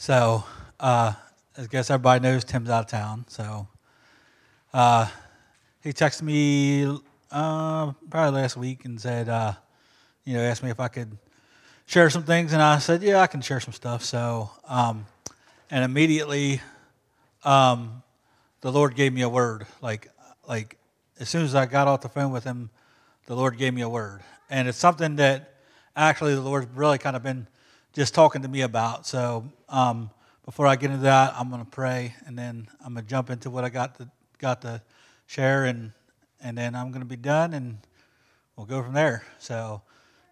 [0.00, 0.44] So,
[0.80, 1.12] uh,
[1.58, 3.26] I guess everybody knows Tim's out of town.
[3.28, 3.68] So,
[4.72, 5.06] uh,
[5.82, 6.86] he texted me
[7.30, 9.52] uh, probably last week and said, uh,
[10.24, 11.18] you know, asked me if I could
[11.84, 14.02] share some things, and I said, yeah, I can share some stuff.
[14.02, 15.04] So, um,
[15.70, 16.62] and immediately,
[17.44, 18.02] um,
[18.62, 19.66] the Lord gave me a word.
[19.82, 20.08] Like,
[20.48, 20.78] like
[21.18, 22.70] as soon as I got off the phone with him,
[23.26, 25.56] the Lord gave me a word, and it's something that
[25.94, 27.46] actually the Lord's really kind of been
[27.92, 29.06] just talking to me about.
[29.06, 30.10] So um,
[30.44, 33.30] before I get into that, I'm going to pray, and then I'm going to jump
[33.30, 34.08] into what I got to
[34.38, 34.82] got to
[35.26, 35.92] share, and
[36.40, 37.78] and then I'm going to be done, and
[38.56, 39.24] we'll go from there.
[39.38, 39.82] So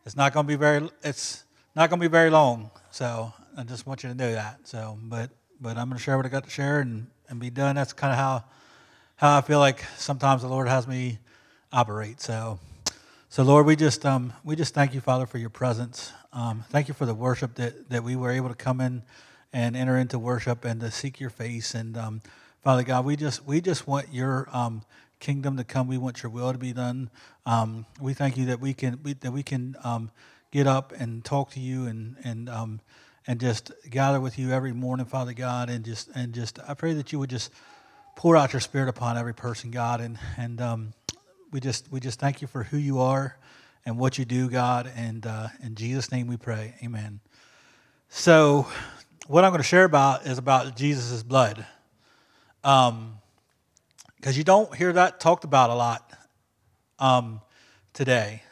[0.05, 1.45] it's not going to be very it's
[1.75, 2.71] not going to be very long.
[2.91, 4.61] So I just want you to know that.
[4.65, 5.31] So, but
[5.61, 7.77] but I'm going to share what I got to share and and be done.
[7.77, 8.45] That's kind of how
[9.17, 11.19] how I feel like sometimes the Lord has me
[11.73, 12.21] operate.
[12.21, 12.59] So.
[13.31, 16.15] So Lord, we just um, we just thank you, Father, for your presence.
[16.33, 19.03] Um, thank you for the worship that, that we were able to come in
[19.53, 21.75] and enter into worship and to seek your face.
[21.75, 22.23] And um,
[22.65, 24.83] Father God, we just we just want your um,
[25.21, 25.89] kingdom to come.
[25.89, 27.11] We want your will to be done.
[27.45, 30.11] Um, we thank you that we can we, that we can um,
[30.51, 32.49] get up and talk to you and and
[33.27, 36.95] and just gather with you every morning, Father God, and just and just I pray
[36.95, 37.53] that you would just
[38.17, 40.63] pour out your Spirit upon every person, God, and and
[41.51, 43.37] we just we just thank you for who you are
[43.85, 44.91] and what you do, God.
[44.95, 46.75] And uh, in Jesus' name we pray.
[46.83, 47.21] Amen.
[48.11, 48.67] So,
[49.27, 51.65] what I'm going to share about is about Jesus' blood.
[52.63, 53.19] Because um,
[54.33, 56.13] you don't hear that talked about a lot
[56.99, 57.41] um,
[57.93, 58.43] today.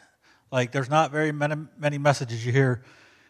[0.51, 2.83] Like, there's not very many, many messages you hear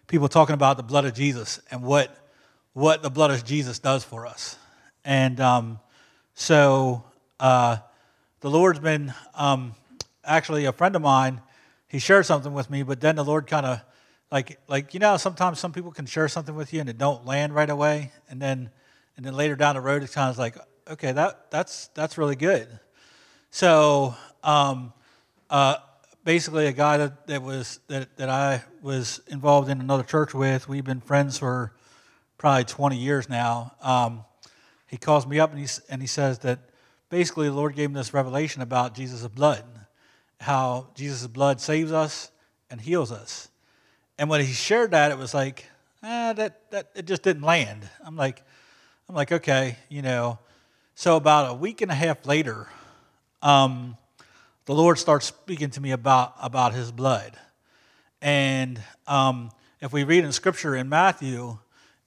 [0.08, 2.16] people talking about the blood of Jesus and what,
[2.74, 4.58] what the blood of Jesus does for us.
[5.04, 5.80] And um,
[6.36, 7.04] so,
[7.40, 7.78] uh,
[8.50, 9.76] the Lord's been um,
[10.24, 11.42] actually a friend of mine.
[11.90, 13.82] He shared something with me, but then the Lord kind of
[14.32, 17.26] like like you know sometimes some people can share something with you and it don't
[17.26, 18.70] land right away, and then
[19.18, 20.56] and then later down the road it's kind of like
[20.90, 22.70] okay that that's that's really good.
[23.50, 24.94] So um,
[25.50, 25.76] uh,
[26.24, 30.70] basically, a guy that, that was that, that I was involved in another church with,
[30.70, 31.74] we've been friends for
[32.38, 33.74] probably 20 years now.
[33.82, 34.24] Um,
[34.86, 36.60] he calls me up and he and he says that
[37.10, 39.64] basically the Lord gave him this revelation about Jesus' blood,
[40.40, 42.32] how Jesus' blood saves us
[42.70, 43.50] and heals us.
[44.18, 45.66] And when he shared that, it was like,
[46.04, 47.88] ah, that, that it just didn't land.
[48.04, 48.44] I'm like,
[49.10, 50.40] I'm like, okay, you know.
[50.96, 52.68] So about a week and a half later,
[53.42, 53.98] um,
[54.66, 57.38] the Lord starts speaking to me about about His blood,
[58.22, 61.58] and um, if we read in Scripture in Matthew,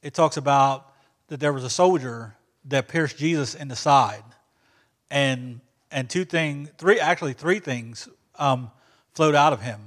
[0.03, 0.93] it talks about
[1.29, 4.25] that there was a soldier that pierced Jesus in the side,
[5.11, 5.61] and
[5.91, 8.71] and two things, three actually three things um,
[9.13, 9.81] flowed out of him,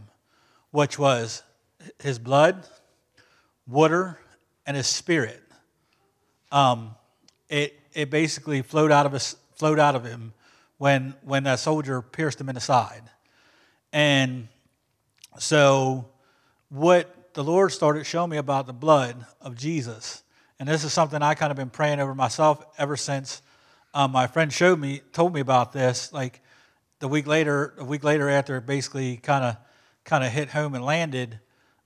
[0.72, 1.44] which was
[2.00, 2.68] his blood,
[3.68, 4.20] water,
[4.66, 5.42] and his spirit.
[6.52, 6.96] Um,
[7.50, 10.34] it it basically flowed out of us flowed out of him
[10.78, 13.04] when when that soldier pierced him in the side,
[13.92, 14.50] and
[15.40, 16.10] so
[16.70, 20.24] what the Lord started showing me about the blood of Jesus,
[20.60, 23.42] and this is something I kind of been praying over myself ever since
[23.94, 26.12] um, my friend showed me, told me about this.
[26.12, 26.42] Like
[27.00, 29.58] the week later, a week later after it basically kind of,
[30.04, 31.40] kind of hit home and landed,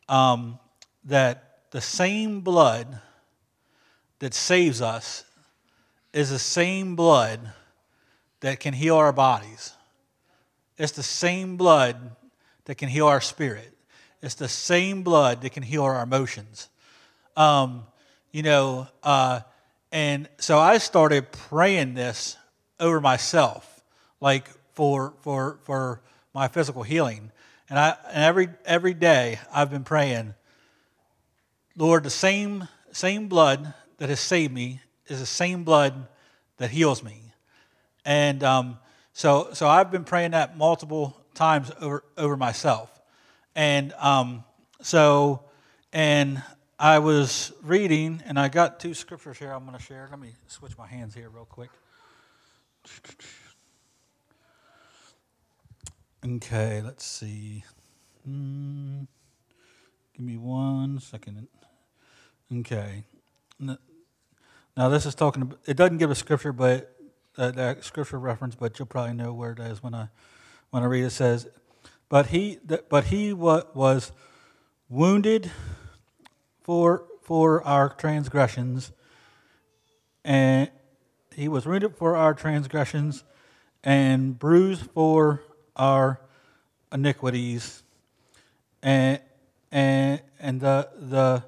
[0.07, 0.59] um,
[1.05, 2.99] that the same blood
[4.19, 5.25] that saves us
[6.13, 7.51] is the same blood
[8.39, 9.73] that can heal our bodies.
[10.77, 12.15] It's the same blood
[12.65, 13.73] that can heal our spirit.
[14.21, 16.69] It's the same blood that can heal our emotions.
[17.35, 17.83] Um,
[18.31, 19.41] you know, uh,
[19.97, 22.37] and so I started praying this
[22.79, 23.83] over myself,
[24.21, 26.01] like for for for
[26.35, 27.31] my physical healing.
[27.67, 30.35] And I and every every day I've been praying,
[31.75, 36.07] Lord, the same same blood that has saved me is the same blood
[36.57, 37.33] that heals me.
[38.05, 38.77] And um,
[39.13, 43.01] so so I've been praying that multiple times over over myself.
[43.55, 44.43] And um,
[44.79, 45.41] so
[45.91, 46.43] and
[46.79, 50.07] I was reading, and I got two scriptures here I'm going to share.
[50.11, 51.71] Let me switch my hands here real quick.
[56.23, 57.63] Okay, let's see.
[58.29, 59.07] Mm,
[60.15, 61.47] give me one second.
[62.53, 63.05] Okay.
[63.59, 66.95] Now, this is talking, about, it doesn't give a scripture, but
[67.39, 70.09] uh, that scripture reference, but you'll probably know where it is when I,
[70.69, 71.07] when I read it.
[71.07, 71.47] it says,
[72.07, 74.11] But he, but he was
[74.89, 75.51] wounded
[76.67, 78.91] for, for our transgressions,
[80.23, 80.69] and
[81.33, 83.23] he was wounded for our transgressions
[83.83, 85.41] and bruised for
[85.75, 86.19] our
[86.91, 87.81] iniquities.
[88.83, 89.19] And,
[89.71, 91.43] and, and the, the,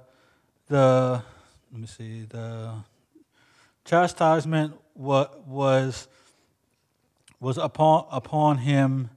[0.68, 1.24] the
[1.72, 2.74] let me see the
[3.86, 6.08] chastisement what was
[7.40, 9.10] was upon upon him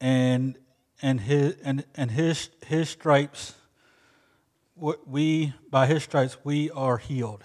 [0.00, 0.58] and
[1.02, 3.54] and his and, and his his stripes
[4.76, 7.42] we by his stripes we are healed.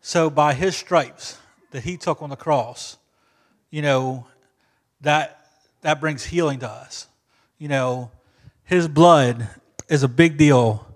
[0.00, 1.38] So by his stripes
[1.70, 2.96] that he took on the cross
[3.70, 4.26] you know
[5.00, 5.46] that
[5.82, 7.06] that brings healing to us.
[7.58, 8.10] You know
[8.64, 9.48] his blood
[9.88, 10.86] is a big deal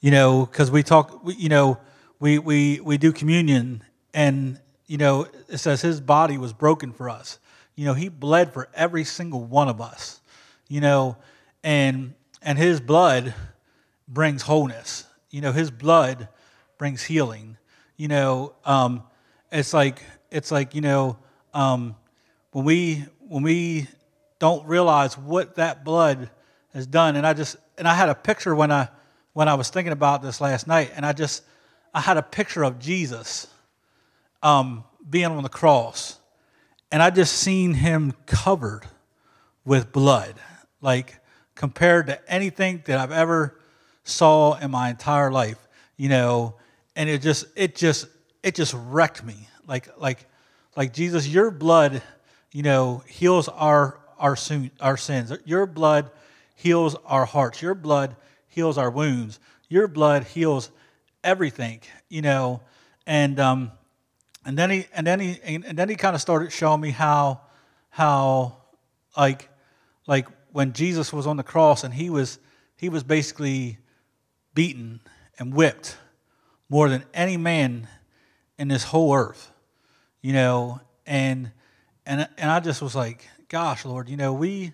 [0.00, 1.78] you know because we talk you know
[2.18, 3.82] we we we do communion
[4.12, 7.38] and you know it says his body was broken for us.
[7.76, 10.20] You know he bled for every single one of us
[10.68, 11.16] you know
[11.62, 13.34] and and his blood
[14.08, 16.28] brings wholeness you know his blood
[16.78, 17.56] brings healing.
[17.96, 19.02] You know um,
[19.50, 21.18] it's like it's like you know
[21.52, 21.96] um,
[22.52, 23.88] when we when we
[24.38, 26.30] don't realize what that blood
[26.72, 28.88] has done and i just and i had a picture when i
[29.34, 31.44] when i was thinking about this last night and i just
[31.94, 33.46] i had a picture of jesus
[34.42, 36.18] um, being on the cross
[36.90, 38.82] and i just seen him covered
[39.64, 40.34] with blood
[40.80, 41.20] like
[41.54, 43.56] compared to anything that I've ever
[44.04, 45.58] saw in my entire life,
[45.96, 46.54] you know,
[46.96, 48.06] and it just it just
[48.42, 49.48] it just wrecked me.
[49.66, 50.26] Like like
[50.76, 52.02] like Jesus, your blood,
[52.52, 54.36] you know, heals our our
[54.80, 55.32] our sins.
[55.44, 56.10] Your blood
[56.54, 57.62] heals our hearts.
[57.62, 58.16] Your blood
[58.48, 59.38] heals our wounds.
[59.68, 60.70] Your blood heals
[61.24, 62.60] everything, you know.
[63.06, 63.72] And um
[64.44, 67.40] and then he and then he and then he kind of started showing me how
[67.90, 68.56] how
[69.16, 69.48] like
[70.06, 72.38] like when Jesus was on the cross and he was,
[72.76, 73.78] he was basically
[74.54, 75.00] beaten
[75.38, 75.96] and whipped
[76.68, 77.88] more than any man
[78.58, 79.50] in this whole earth,
[80.20, 81.50] you know, and,
[82.06, 84.72] and, and I just was like, gosh, Lord, you know, we,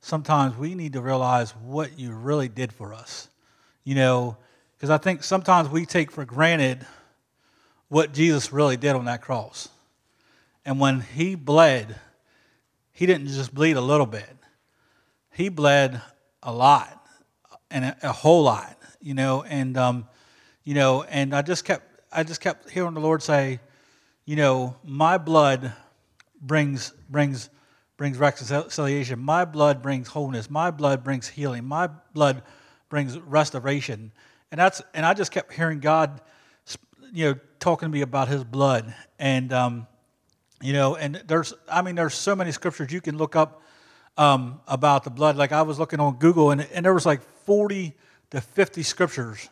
[0.00, 3.28] sometimes we need to realize what you really did for us,
[3.84, 4.36] you know,
[4.76, 6.86] because I think sometimes we take for granted
[7.88, 9.68] what Jesus really did on that cross.
[10.64, 11.96] And when he bled,
[12.92, 14.28] he didn't just bleed a little bit.
[15.32, 16.00] He bled
[16.42, 17.06] a lot
[17.70, 18.75] and a, a whole lot,
[19.06, 20.08] you know, and um,
[20.64, 23.60] you know, and I just kept I just kept hearing the Lord say,
[24.24, 25.72] you know, my blood
[26.40, 27.48] brings brings
[27.96, 29.20] brings reconciliation.
[29.20, 30.50] My blood brings wholeness.
[30.50, 31.64] My blood brings healing.
[31.64, 32.42] My blood
[32.88, 34.10] brings restoration.
[34.50, 36.20] And that's and I just kept hearing God,
[37.12, 38.92] you know, talking to me about His blood.
[39.20, 39.86] And um,
[40.60, 43.62] you know, and there's I mean, there's so many scriptures you can look up
[44.18, 45.36] um, about the blood.
[45.36, 47.94] Like I was looking on Google, and, and there was like 40
[48.30, 49.48] to 50 scriptures,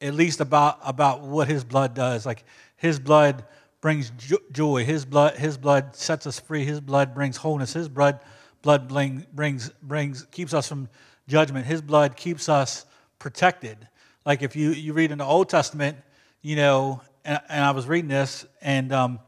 [0.00, 2.26] at least about about what His blood does.
[2.26, 2.44] Like
[2.76, 3.44] His blood
[3.80, 4.12] brings
[4.52, 4.84] joy.
[4.84, 6.64] His blood His blood sets us free.
[6.64, 7.72] His blood brings wholeness.
[7.72, 8.20] His blood
[8.62, 10.88] blood bring, brings brings keeps us from
[11.28, 11.66] judgment.
[11.66, 12.84] His blood keeps us
[13.18, 13.76] protected.
[14.24, 15.98] Like if you you read in the Old Testament,
[16.42, 19.20] you know, and, and I was reading this, and um,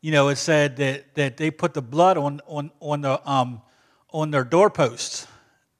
[0.00, 3.60] you know, it said that that they put the blood on on on the um,
[4.10, 5.26] on their doorposts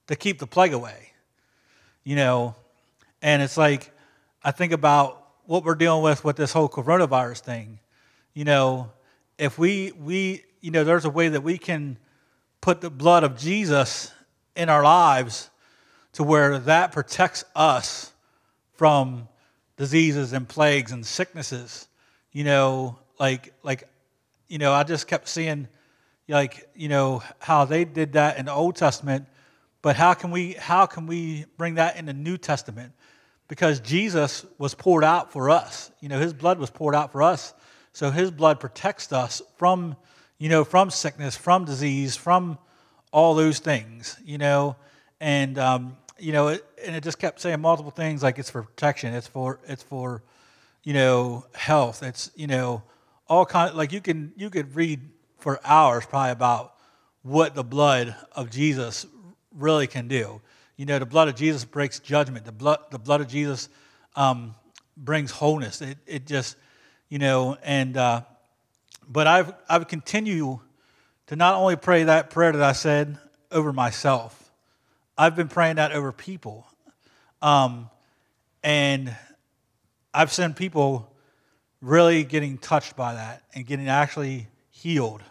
[0.07, 1.10] to keep the plague away.
[2.03, 2.55] You know,
[3.21, 3.91] and it's like
[4.43, 7.79] I think about what we're dealing with with this whole coronavirus thing.
[8.33, 8.91] You know,
[9.37, 11.97] if we we you know there's a way that we can
[12.61, 14.11] put the blood of Jesus
[14.55, 15.49] in our lives
[16.13, 18.11] to where that protects us
[18.73, 19.27] from
[19.77, 21.87] diseases and plagues and sicknesses.
[22.31, 23.87] You know, like like
[24.47, 25.67] you know, I just kept seeing
[26.27, 29.27] like you know how they did that in the Old Testament,
[29.81, 32.93] but how can we how can we bring that in the New Testament?
[33.47, 35.91] Because Jesus was poured out for us.
[35.99, 37.53] You know, His blood was poured out for us,
[37.93, 39.95] so His blood protects us from
[40.37, 42.57] you know from sickness, from disease, from
[43.11, 44.17] all those things.
[44.23, 44.75] You know,
[45.19, 48.63] and um, you know, it, and it just kept saying multiple things like it's for
[48.63, 50.21] protection, it's for it's for
[50.83, 52.83] you know health, it's you know
[53.27, 54.99] all kind like you can you could read
[55.39, 56.75] for hours probably about
[57.23, 59.05] what the blood of Jesus
[59.55, 60.41] really can do.
[60.77, 62.45] You know, the blood of Jesus breaks judgment.
[62.45, 63.69] The blood, the blood of Jesus
[64.15, 64.55] um,
[64.97, 65.81] brings wholeness.
[65.81, 66.55] It, it just,
[67.09, 68.21] you know, and uh,
[69.07, 70.59] but I've I've continued
[71.27, 73.17] to not only pray that prayer that I said
[73.51, 74.37] over myself.
[75.17, 76.65] I've been praying that over people,
[77.41, 77.89] um,
[78.63, 79.15] and
[80.13, 81.11] I've seen people
[81.81, 85.21] really getting touched by that and getting actually healed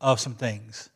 [0.00, 0.90] of some things.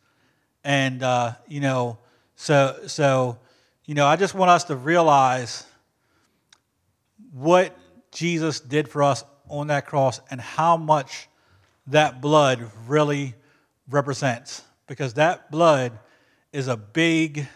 [0.62, 1.98] And, uh, you know,
[2.40, 3.38] so, so,
[3.84, 5.66] you know, I just want us to realize
[7.34, 7.76] what
[8.12, 11.28] Jesus did for us on that cross and how much
[11.88, 13.34] that blood really
[13.90, 14.62] represents.
[14.86, 15.98] Because that blood
[16.50, 17.46] is a big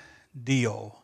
[0.44, 1.02] deal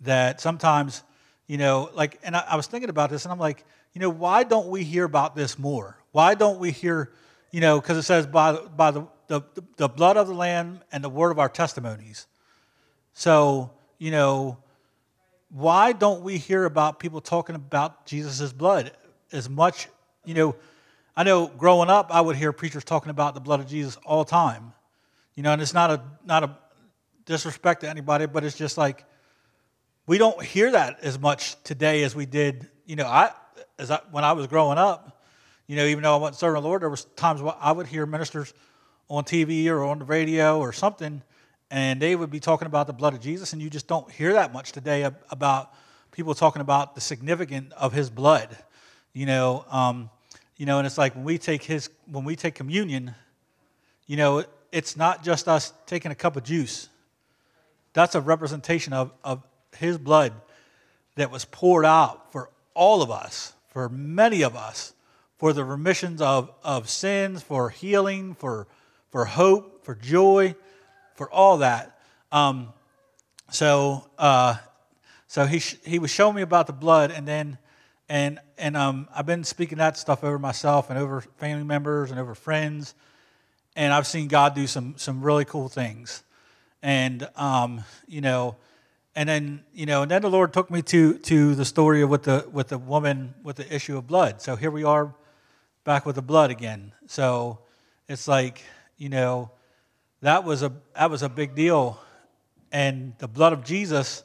[0.00, 1.02] that sometimes,
[1.46, 4.08] you know, like, and I, I was thinking about this and I'm like, you know,
[4.08, 5.98] why don't we hear about this more?
[6.12, 7.12] Why don't we hear,
[7.50, 9.42] you know, because it says by, by the, the,
[9.76, 12.26] the blood of the Lamb and the word of our testimonies.
[13.14, 14.58] So, you know,
[15.50, 18.92] why don't we hear about people talking about Jesus' blood
[19.32, 19.88] as much?
[20.24, 20.56] You know,
[21.16, 24.24] I know growing up, I would hear preachers talking about the blood of Jesus all
[24.24, 24.72] the time.
[25.34, 26.56] You know, and it's not a not a
[27.26, 29.04] disrespect to anybody, but it's just like
[30.06, 32.68] we don't hear that as much today as we did.
[32.86, 33.32] You know, I
[33.78, 35.22] as I, when I was growing up,
[35.66, 38.06] you know, even though I wasn't serving the Lord, there was times I would hear
[38.06, 38.52] ministers
[39.08, 41.22] on TV or on the radio or something,
[41.72, 44.34] and they would be talking about the blood of Jesus, and you just don't hear
[44.34, 45.72] that much today about
[46.10, 48.54] people talking about the significance of His blood.
[49.14, 50.10] You know, um,
[50.58, 53.14] you know, and it's like when we take His when we take communion,
[54.06, 56.90] you know, it's not just us taking a cup of juice.
[57.94, 59.42] That's a representation of, of
[59.74, 60.34] His blood
[61.14, 64.92] that was poured out for all of us, for many of us,
[65.38, 68.66] for the remissions of, of sins, for healing, for,
[69.10, 70.54] for hope, for joy,
[71.14, 71.98] for all that.
[72.30, 72.72] Um,
[73.50, 74.56] so, uh,
[75.26, 77.58] so he, sh- he was showing me about the blood, and then
[78.12, 82.20] and and um, I've been speaking that stuff over myself and over family members and
[82.20, 82.94] over friends,
[83.74, 86.22] and I've seen God do some some really cool things,
[86.82, 88.56] and um, you know,
[89.16, 92.10] and then you know, and then the Lord took me to to the story of
[92.10, 94.42] with the with the woman with the issue of blood.
[94.42, 95.14] So here we are,
[95.84, 96.92] back with the blood again.
[97.06, 97.60] So
[98.08, 98.62] it's like
[98.98, 99.50] you know,
[100.22, 102.00] that was a that was a big deal,
[102.70, 104.22] and the blood of Jesus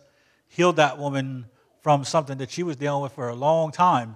[0.47, 1.47] healed that woman
[1.81, 4.15] from something that she was dealing with for a long time.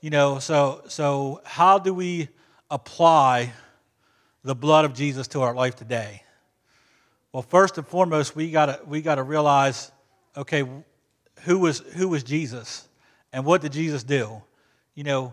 [0.00, 2.28] You know, so so how do we
[2.70, 3.52] apply
[4.44, 6.22] the blood of Jesus to our life today?
[7.32, 9.90] Well, first and foremost, we gotta we gotta realize,
[10.36, 10.64] okay,
[11.40, 12.88] who was who was Jesus,
[13.32, 14.40] and what did Jesus do?
[14.94, 15.32] You know,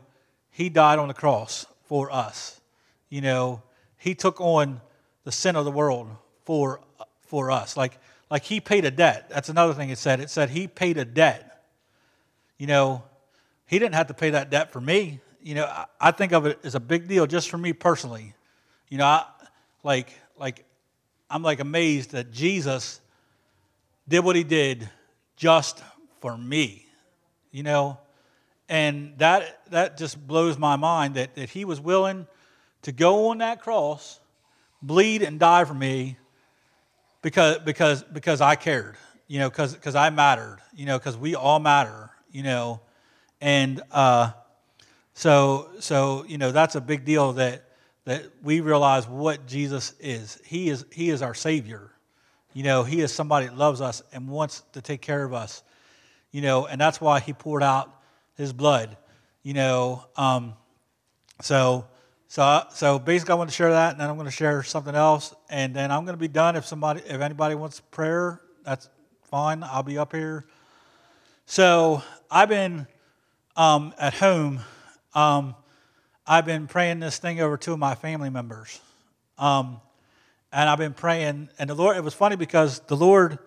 [0.50, 2.60] he died on the cross for us.
[3.10, 3.62] You know,
[3.98, 4.82] he took on
[5.26, 6.08] the sin of the world
[6.46, 6.80] for
[7.28, 7.76] for us.
[7.76, 8.00] Like
[8.32, 9.30] like he paid a debt.
[9.30, 10.22] That's another thing it said.
[10.22, 11.56] It said he paid a debt
[12.58, 13.04] you know,
[13.66, 15.20] he didn't have to pay that debt for me.
[15.42, 18.34] You know, I, I think of it as a big deal just for me personally.
[18.90, 19.26] You know, I,
[19.84, 20.66] like, like,
[21.30, 23.02] I'm like amazed that Jesus
[24.08, 24.90] did what he did
[25.36, 25.84] just
[26.22, 26.86] for me.
[27.52, 28.00] You know,
[28.68, 32.28] and that that just blows my mind that, that he was willing
[32.82, 34.20] to go on that cross,
[34.82, 36.18] bleed and die for me
[37.22, 41.36] because because because I cared, you know, because because I mattered, you know, because we
[41.36, 42.82] all matter you know,
[43.40, 44.30] and uh,
[45.14, 47.64] so so you know that's a big deal that
[48.04, 50.42] that we realize what Jesus is.
[50.44, 51.92] He is he is our Savior.
[52.52, 55.64] You know, He is somebody that loves us and wants to take care of us.
[56.32, 57.90] You know, and that's why He poured out
[58.36, 58.98] His blood.
[59.42, 60.56] You know, um,
[61.42, 61.88] so
[62.28, 64.96] so so basically, I want to share that, and then I'm going to share something
[64.96, 66.56] else, and then I'm going to be done.
[66.56, 68.90] If somebody, if anybody wants prayer, that's
[69.24, 69.64] fine.
[69.64, 70.46] I'll be up here.
[71.46, 72.88] So I've been
[73.56, 74.62] um, at home.
[75.14, 75.56] Um,
[76.28, 78.82] I've been praying this thing over two of my family members.
[79.38, 79.80] Um,
[80.52, 83.38] and I've been praying, and the Lord, it was funny because the Lord,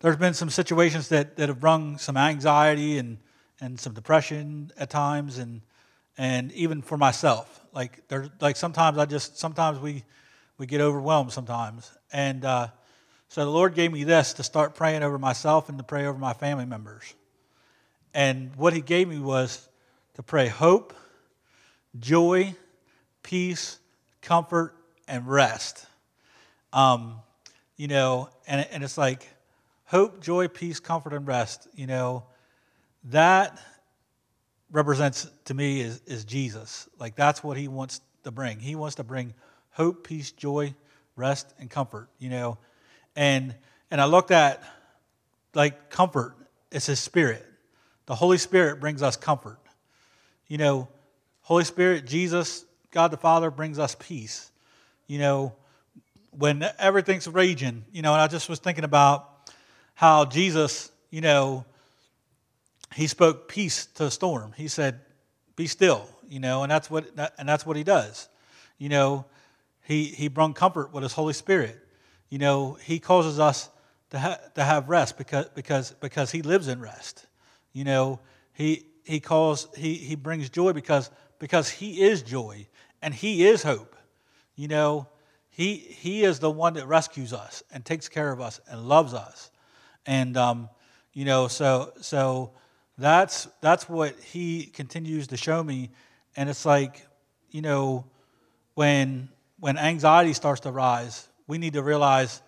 [0.00, 3.18] there's been some situations that, that have brought some anxiety and,
[3.60, 5.62] and some depression at times, and,
[6.18, 7.60] and even for myself.
[7.72, 10.04] Like, there's, like sometimes I just, sometimes we,
[10.58, 11.90] we get overwhelmed sometimes.
[12.12, 12.68] And uh,
[13.28, 16.18] so the Lord gave me this to start praying over myself and to pray over
[16.18, 17.14] my family members.
[18.14, 19.68] And what he gave me was
[20.14, 20.94] to pray hope,
[22.00, 22.54] joy,
[23.22, 23.78] peace,
[24.22, 24.74] comfort,
[25.06, 25.86] and rest.
[26.72, 27.16] Um,
[27.76, 29.28] you know, and, and it's like
[29.84, 31.68] hope, joy, peace, comfort, and rest.
[31.74, 32.24] You know,
[33.04, 33.60] that
[34.70, 36.88] represents to me is, is Jesus.
[36.98, 38.58] Like that's what he wants to bring.
[38.58, 39.34] He wants to bring
[39.70, 40.74] hope, peace, joy,
[41.14, 42.08] rest, and comfort.
[42.18, 42.58] You know,
[43.14, 43.54] and
[43.90, 44.62] and I looked at
[45.54, 46.36] like comfort.
[46.70, 47.44] It's his spirit.
[48.06, 49.58] The Holy Spirit brings us comfort.
[50.48, 50.88] You know,
[51.42, 54.50] Holy Spirit, Jesus, God the Father brings us peace.
[55.06, 55.52] You know,
[56.30, 59.50] when everything's raging, you know, and I just was thinking about
[59.94, 61.64] how Jesus, you know,
[62.94, 64.52] he spoke peace to the storm.
[64.56, 65.00] He said,
[65.56, 67.06] "Be still," you know, and that's what
[67.38, 68.28] and that's what he does.
[68.78, 69.24] You know,
[69.82, 71.78] he he brought comfort with his Holy Spirit.
[72.28, 73.70] You know, he causes us
[74.10, 77.26] to ha- to have rest because because because he lives in rest.
[77.72, 78.20] You know,
[78.52, 82.66] he he calls he he brings joy because because he is joy
[83.02, 83.96] and he is hope.
[84.54, 85.08] You know,
[85.50, 89.14] he he is the one that rescues us and takes care of us and loves
[89.14, 89.50] us.
[90.06, 90.68] And um,
[91.12, 92.52] you know, so so
[92.98, 95.90] That's that's what he continues to show me,
[96.36, 97.06] and it's like,
[97.50, 98.04] you know,
[98.74, 99.28] when
[99.60, 102.42] when anxiety starts to rise, we need to realize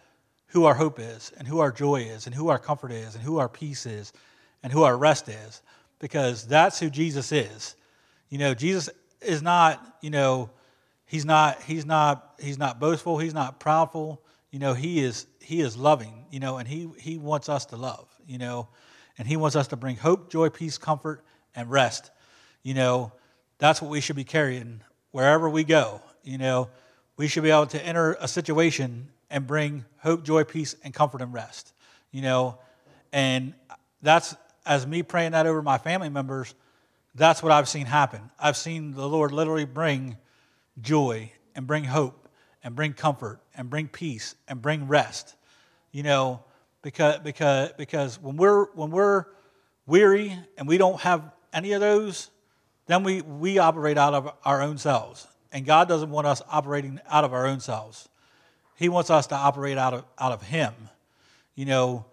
[0.48, 3.22] who our hope is, and who our joy is, and who our comfort is, and
[3.22, 4.12] who our peace is,
[4.62, 5.62] and who our rest is,
[5.98, 7.76] because that's who Jesus is.
[8.30, 8.88] You know, Jesus
[9.20, 10.50] is not, you know,
[11.04, 14.18] he's not he's not he's not boastful, he's not proudful.
[14.50, 17.76] You know, he is he is loving, you know, and he he wants us to
[17.76, 18.68] love, you know,
[19.18, 21.22] and he wants us to bring hope, joy, peace, comfort,
[21.54, 22.10] and rest.
[22.62, 23.12] You know,
[23.58, 26.00] that's what we should be carrying wherever we go.
[26.22, 26.68] You know,
[27.16, 31.20] we should be able to enter a situation and bring hope, joy, peace, and comfort
[31.20, 31.72] and rest.
[32.12, 32.58] You know,
[33.12, 33.54] and
[34.02, 34.34] that's
[34.64, 36.54] as me praying that over my family members,
[37.14, 38.30] that's what I've seen happen.
[38.38, 40.16] I've seen the Lord literally bring
[40.80, 42.28] joy and bring hope
[42.62, 45.34] and bring comfort and bring peace and bring rest.
[45.90, 46.44] You know,
[46.82, 49.26] because because because when we're when we're
[49.86, 52.30] weary and we don't have any of those,
[52.86, 55.26] then we we operate out of our own selves.
[55.50, 58.08] And God doesn't want us operating out of our own selves.
[58.76, 60.72] He wants us to operate out of out of Him.
[61.54, 62.04] You know,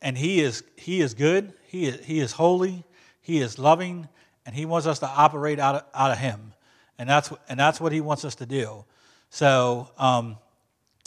[0.00, 1.52] and He is He is good.
[1.66, 2.84] He is He is holy.
[3.20, 4.08] He is loving,
[4.46, 6.54] and He wants us to operate out of, out of Him.
[6.98, 8.84] And that's and that's what He wants us to do.
[9.30, 10.38] So, um,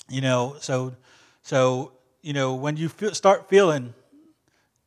[0.10, 0.96] you know, so
[1.42, 3.94] so you know, when you feel, start feeling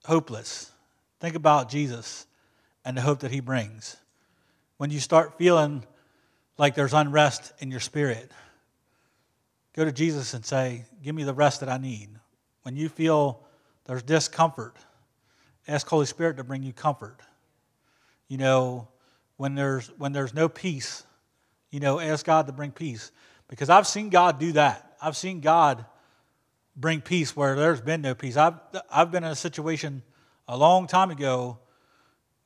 [0.07, 0.73] hopeless,
[1.21, 2.27] think about Jesus
[2.85, 3.97] and the hope that He brings.
[4.79, 5.85] When you start feeling
[6.59, 8.33] like there's unrest in your spirit,
[9.75, 12.09] go to Jesus and say, Give me the rest that I need.
[12.63, 13.45] When you feel
[13.85, 14.75] there's discomfort,
[15.69, 17.21] ask Holy Spirit to bring you comfort.
[18.29, 18.89] You know,
[19.37, 21.05] when there's when there's no peace,
[21.71, 23.13] you know, ask God to bring peace.
[23.49, 24.97] Because I've seen God do that.
[25.01, 25.85] I've seen God
[26.77, 28.37] bring peace where there's been no peace.
[28.37, 28.55] I've
[28.91, 30.03] I've been in a situation
[30.47, 31.59] a long time ago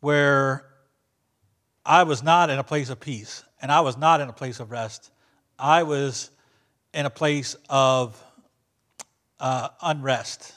[0.01, 0.67] where
[1.85, 4.61] I was not in a place of peace and I was not in a place
[4.61, 5.11] of rest.
[5.59, 6.31] I was
[6.95, 8.23] in a place of
[9.39, 10.55] uh, unrest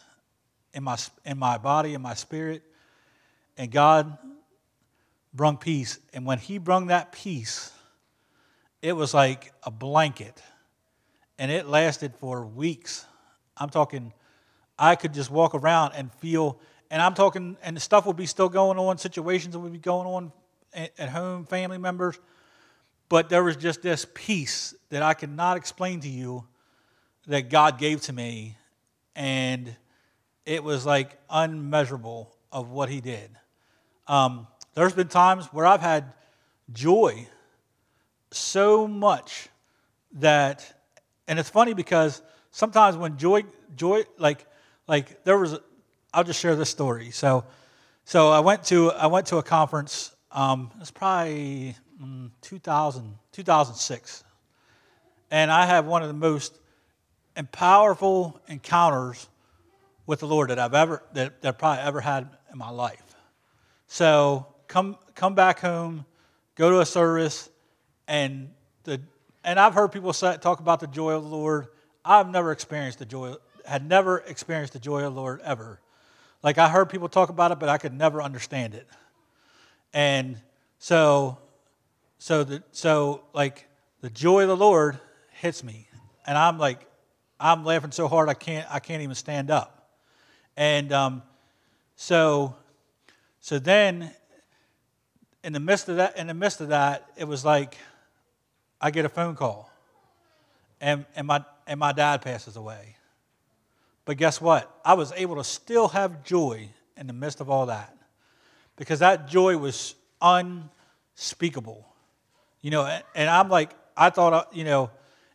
[0.74, 2.64] in my, in my body, in my spirit.
[3.58, 4.18] And God
[5.34, 6.00] brung peace.
[6.14, 7.72] And when He brung that peace,
[8.82, 10.42] it was like a blanket.
[11.38, 13.06] And it lasted for weeks.
[13.58, 14.14] I'm talking,
[14.78, 18.50] I could just walk around and feel, and I'm talking, and stuff would be still
[18.50, 20.32] going on, situations would be going on
[20.74, 22.20] at home, family members.
[23.10, 26.46] But there was just this peace that I cannot explain to you
[27.28, 28.58] that God gave to me.
[29.16, 29.76] And
[30.46, 33.30] it was like unmeasurable of what He did.
[34.08, 36.14] Um, there's been times where I've had
[36.72, 37.28] joy
[38.32, 39.50] so much
[40.14, 40.82] that,
[41.28, 42.22] and it's funny because
[42.54, 43.44] sometimes when joy,
[43.76, 44.46] joy, like,
[44.88, 45.60] like there was,
[46.14, 47.12] I'll just share this story.
[47.12, 47.44] So,
[48.06, 50.16] so I went to I went to a conference.
[50.32, 54.24] Um, it's probably mm, 2000, 2006,
[55.32, 56.58] and I had one of the most
[57.36, 59.28] and powerful encounters
[60.06, 63.16] with the Lord that I've ever that, that I probably ever had in my life.
[63.88, 66.06] So come come back home,
[66.56, 67.50] go to a service,
[68.08, 68.50] and
[68.84, 69.02] the
[69.44, 71.68] and I've heard people say, talk about the joy of the Lord.
[72.06, 73.36] I've never experienced the joy,
[73.66, 75.80] had never experienced the joy of the Lord ever.
[76.42, 78.88] Like I heard people talk about it, but I could never understand it.
[79.94, 80.38] And
[80.80, 81.38] so,
[82.20, 83.68] so the so like
[84.02, 85.00] the joy of the Lord
[85.32, 85.88] hits me,
[86.26, 86.86] and I'm like,
[87.40, 89.90] I'm laughing so hard I can't I can't even stand up.
[90.58, 91.24] And um,
[91.96, 92.56] so,
[93.40, 94.12] so then,
[95.44, 97.78] in the midst of that, in the midst of that, it was like
[98.82, 99.72] I get a phone call,
[100.82, 102.96] and and my and my dad passes away.
[104.06, 104.70] But guess what?
[104.84, 107.96] I was able to still have joy in the midst of all that,
[108.76, 111.88] because that joy was unspeakable.
[112.62, 114.90] You know, and, I'm like, I thought, uh, you know,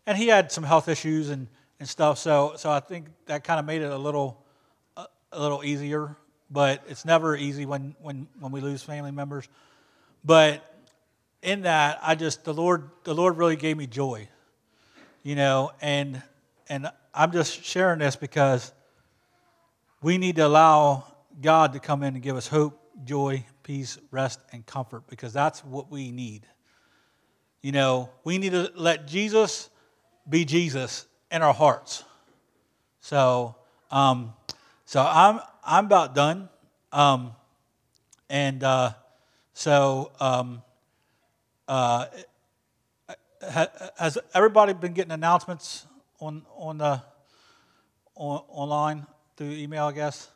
[0.07, 1.47] and he had some health issues and,
[1.79, 4.43] and stuff, so so I think that kind of made it a little
[5.33, 6.17] a little easier,
[6.51, 9.47] but it's never easy when, when, when we lose family members.
[10.25, 10.65] But
[11.43, 14.29] in that, I just the Lord the Lord really gave me joy,
[15.23, 16.23] you know, and
[16.69, 18.73] and I'm just sharing this because
[20.03, 21.05] we need to allow
[21.41, 25.65] God to come in and give us hope, joy, peace, rest, and comfort because that's
[25.65, 26.47] what we need.
[27.63, 29.71] You know, we need to let Jesus
[30.29, 32.05] be Jesus in our hearts.
[33.01, 33.57] So,
[33.91, 34.35] um,
[34.85, 36.49] so I'm I'm about done,
[36.93, 37.33] um,
[38.31, 38.93] and uh,
[39.55, 40.63] so um,
[41.67, 42.07] uh,
[43.43, 45.87] has everybody been getting announcements
[46.21, 47.03] on on the
[48.15, 49.87] on, online through email?
[49.87, 50.29] I guess.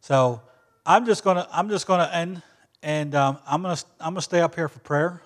[0.00, 0.40] So
[0.84, 2.42] I'm just gonna I'm just gonna end,
[2.82, 5.22] and um, I'm gonna I'm gonna stay up here for prayer.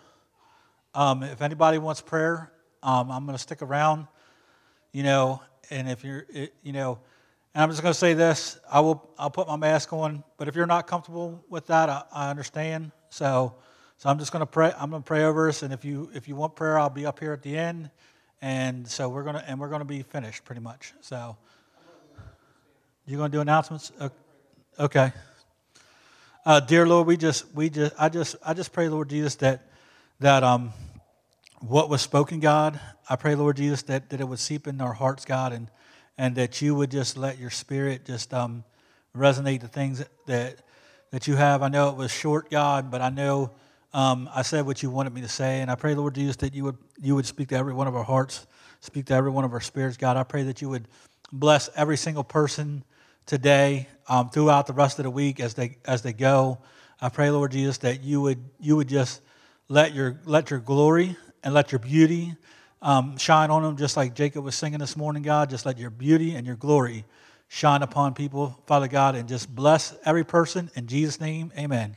[0.94, 2.50] Um, if anybody wants prayer,
[2.82, 4.06] um, I'm gonna stick around.
[4.92, 6.26] You know, and if you're
[6.62, 6.98] you know,
[7.54, 10.56] and I'm just gonna say this: I will I'll put my mask on, but if
[10.56, 12.92] you're not comfortable with that, I, I understand.
[13.10, 13.54] So.
[14.00, 14.72] So I'm just going to pray.
[14.78, 17.04] I'm going to pray over us, and if you if you want prayer, I'll be
[17.04, 17.90] up here at the end,
[18.40, 20.94] and so we're gonna and we're gonna be finished pretty much.
[21.02, 21.36] So
[23.04, 23.92] you're going to do announcements,
[24.78, 25.12] okay?
[26.46, 29.68] Uh, dear Lord, we just we just I just I just pray, Lord Jesus, that
[30.18, 30.72] that um
[31.58, 34.94] what was spoken, God, I pray, Lord Jesus, that that it would seep in our
[34.94, 35.70] hearts, God, and
[36.16, 38.64] and that you would just let your Spirit just um
[39.14, 40.56] resonate the things that,
[41.10, 41.62] that you have.
[41.62, 43.50] I know it was short, God, but I know
[43.92, 46.54] um, I said what you wanted me to say, and I pray, Lord Jesus, that
[46.54, 48.46] you would you would speak to every one of our hearts,
[48.80, 50.16] speak to every one of our spirits, God.
[50.16, 50.86] I pray that you would
[51.32, 52.84] bless every single person
[53.26, 56.58] today, um, throughout the rest of the week as they as they go.
[57.00, 59.22] I pray, Lord Jesus, that you would you would just
[59.68, 62.34] let your let your glory and let your beauty
[62.82, 65.50] um, shine on them, just like Jacob was singing this morning, God.
[65.50, 67.04] Just let your beauty and your glory
[67.48, 71.52] shine upon people, Father God, and just bless every person in Jesus' name.
[71.58, 71.96] Amen.